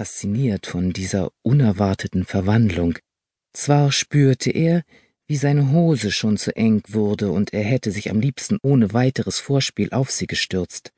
[0.00, 2.98] fasziniert von dieser unerwarteten Verwandlung.
[3.52, 4.82] Zwar spürte er,
[5.26, 9.40] wie seine Hose schon zu eng wurde, und er hätte sich am liebsten ohne weiteres
[9.40, 10.94] Vorspiel auf sie gestürzt.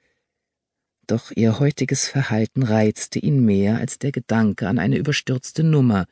[1.08, 6.06] Doch ihr heutiges Verhalten reizte ihn mehr als der Gedanke an eine überstürzte Nummer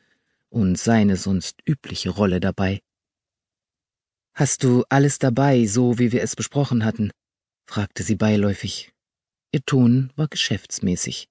[0.49, 2.81] und seine sonst übliche Rolle dabei.
[4.33, 7.11] Hast du alles dabei, so wie wir es besprochen hatten?
[7.65, 8.91] fragte sie beiläufig.
[9.53, 11.30] Ihr Ton war geschäftsmäßig.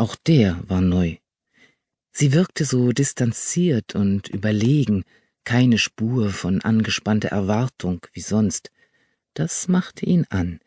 [0.00, 1.18] Auch der war neu.
[2.10, 5.04] Sie wirkte so distanziert und überlegen,
[5.44, 8.70] keine Spur von angespannter Erwartung wie sonst.
[9.34, 10.60] Das machte ihn an.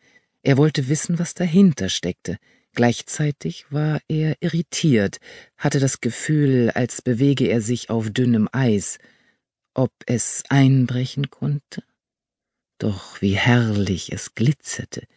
[0.44, 2.38] Er wollte wissen, was dahinter steckte.
[2.74, 5.18] Gleichzeitig war er irritiert,
[5.56, 9.00] hatte das Gefühl, als bewege er sich auf dünnem Eis,
[9.74, 11.82] ob es einbrechen konnte.
[12.78, 15.08] Doch wie herrlich es glitzerte.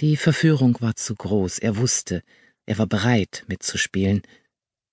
[0.00, 2.22] Die Verführung war zu groß, er wusste,
[2.66, 4.22] er war bereit mitzuspielen.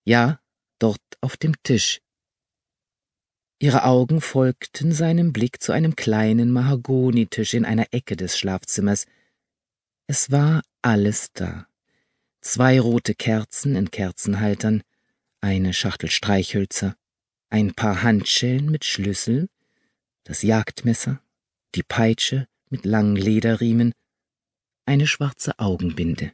[0.05, 0.40] Ja,
[0.80, 2.02] dort auf dem Tisch.
[3.59, 9.06] Ihre Augen folgten seinem Blick zu einem kleinen Mahagonitisch in einer Ecke des Schlafzimmers.
[10.08, 11.67] Es war alles da.
[12.42, 14.81] Zwei rote Kerzen in Kerzenhaltern,
[15.42, 16.95] eine Schachtel Streichhölzer,
[17.50, 19.50] ein paar Handschellen mit Schlüssel,
[20.23, 21.22] das Jagdmesser,
[21.76, 23.94] die Peitsche mit langen Lederriemen,
[24.86, 26.31] eine schwarze Augenbinde.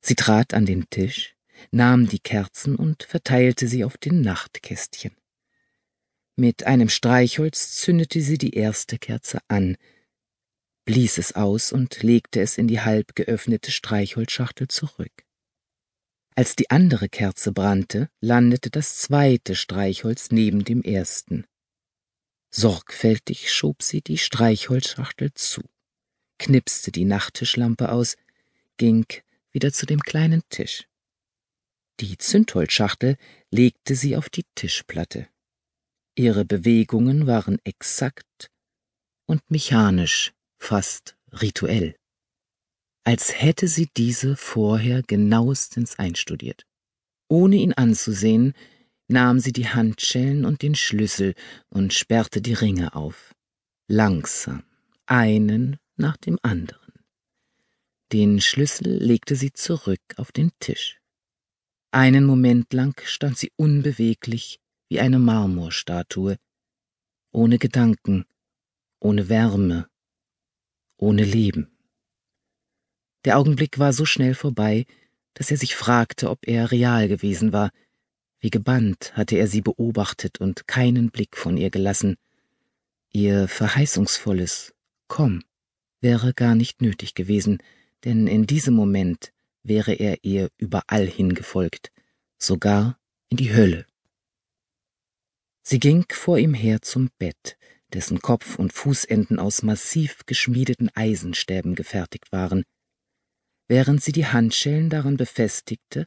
[0.00, 1.34] Sie trat an den Tisch,
[1.70, 5.16] nahm die Kerzen und verteilte sie auf den Nachtkästchen.
[6.36, 9.76] Mit einem Streichholz zündete sie die erste Kerze an,
[10.84, 15.24] blies es aus und legte es in die halb geöffnete Streichholzschachtel zurück.
[16.34, 21.44] Als die andere Kerze brannte, landete das zweite Streichholz neben dem ersten.
[22.50, 25.62] Sorgfältig schob sie die Streichholzschachtel zu,
[26.38, 28.16] knipste die Nachttischlampe aus,
[28.76, 29.04] ging
[29.52, 30.86] wieder zu dem kleinen Tisch.
[32.00, 33.16] Die Zündholzschachtel
[33.50, 35.28] legte sie auf die Tischplatte.
[36.14, 38.50] Ihre Bewegungen waren exakt
[39.26, 41.96] und mechanisch, fast rituell,
[43.04, 46.66] als hätte sie diese vorher genauestens einstudiert.
[47.28, 48.54] Ohne ihn anzusehen,
[49.08, 51.34] nahm sie die Handschellen und den Schlüssel
[51.68, 53.34] und sperrte die Ringe auf.
[53.86, 54.64] Langsam,
[55.06, 56.87] einen nach dem anderen.
[58.12, 60.98] Den Schlüssel legte sie zurück auf den Tisch.
[61.90, 66.38] Einen Moment lang stand sie unbeweglich wie eine Marmorstatue,
[67.32, 68.24] ohne Gedanken,
[68.98, 69.88] ohne Wärme,
[70.96, 71.70] ohne Leben.
[73.26, 74.86] Der Augenblick war so schnell vorbei,
[75.34, 77.70] dass er sich fragte, ob er real gewesen war.
[78.40, 82.16] Wie gebannt hatte er sie beobachtet und keinen Blick von ihr gelassen.
[83.10, 84.72] Ihr verheißungsvolles
[85.08, 85.42] Komm
[86.00, 87.58] wäre gar nicht nötig gewesen,
[88.04, 89.32] denn in diesem Moment
[89.62, 91.92] wäre er ihr überall hingefolgt,
[92.38, 92.98] sogar
[93.28, 93.86] in die Hölle.
[95.62, 97.58] Sie ging vor ihm her zum Bett,
[97.92, 102.64] dessen Kopf und Fußenden aus massiv geschmiedeten Eisenstäben gefertigt waren.
[103.66, 106.06] Während sie die Handschellen daran befestigte,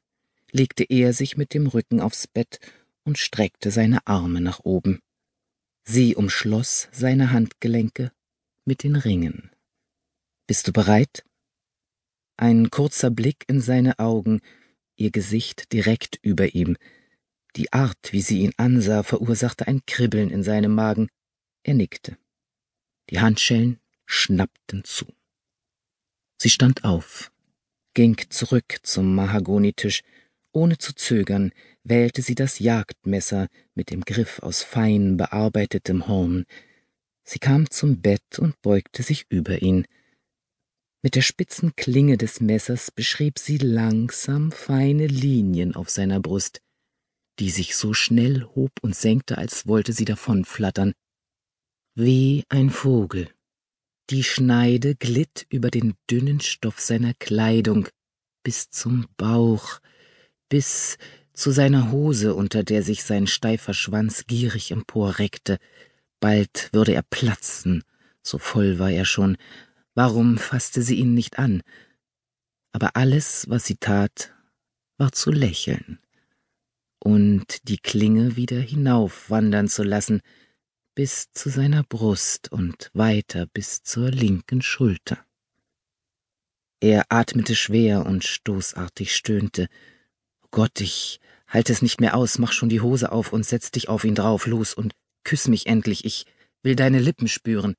[0.52, 2.60] legte er sich mit dem Rücken aufs Bett
[3.04, 5.00] und streckte seine Arme nach oben.
[5.84, 8.12] Sie umschloss seine Handgelenke
[8.66, 9.52] mit den Ringen.
[10.48, 11.24] Bist du bereit?
[12.42, 14.42] Ein kurzer Blick in seine Augen,
[14.96, 16.76] ihr Gesicht direkt über ihm.
[17.56, 21.10] Die Art, wie sie ihn ansah, verursachte ein Kribbeln in seinem Magen.
[21.62, 22.18] Er nickte.
[23.12, 25.06] Die Handschellen schnappten zu.
[26.42, 27.32] Sie stand auf,
[27.94, 30.02] ging zurück zum Mahagonitisch.
[30.52, 31.52] Ohne zu zögern,
[31.84, 36.46] wählte sie das Jagdmesser mit dem Griff aus fein bearbeitetem Horn.
[37.24, 39.86] Sie kam zum Bett und beugte sich über ihn.
[41.04, 46.62] Mit der spitzen Klinge des Messers beschrieb sie langsam feine Linien auf seiner Brust,
[47.40, 50.94] die sich so schnell hob und senkte, als wollte sie davonflattern.
[51.96, 53.30] Wie ein Vogel.
[54.12, 57.88] Die Schneide glitt über den dünnen Stoff seiner Kleidung
[58.44, 59.80] bis zum Bauch,
[60.50, 60.98] bis
[61.34, 65.58] zu seiner Hose, unter der sich sein steifer Schwanz gierig emporreckte.
[66.20, 67.84] Bald würde er platzen,
[68.22, 69.38] so voll war er schon,
[69.94, 71.62] Warum fasste sie ihn nicht an?
[72.72, 74.34] Aber alles, was sie tat,
[74.98, 76.00] war zu lächeln
[77.04, 80.22] und die Klinge wieder hinaufwandern zu lassen,
[80.96, 85.26] bis zu seiner Brust und weiter bis zur linken Schulter.
[86.80, 89.68] Er atmete schwer und stoßartig stöhnte.
[90.52, 93.90] Gott, ich halte es nicht mehr aus, mach schon die Hose auf und setz dich
[93.90, 94.94] auf ihn drauf, los und
[95.24, 96.26] küss mich endlich, ich
[96.64, 97.76] will deine Lippen spüren.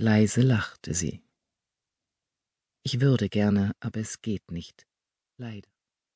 [0.00, 1.24] Leise lachte sie.
[2.84, 4.86] Ich würde gerne, aber es geht nicht.
[5.38, 5.68] Leider.